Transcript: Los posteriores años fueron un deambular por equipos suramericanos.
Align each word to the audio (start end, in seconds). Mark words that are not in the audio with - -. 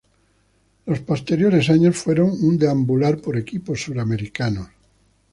Los 0.87 0.99
posteriores 1.01 1.69
años 1.69 1.95
fueron 1.95 2.31
un 2.31 2.57
deambular 2.57 3.21
por 3.21 3.37
equipos 3.37 3.83
suramericanos. 3.83 4.67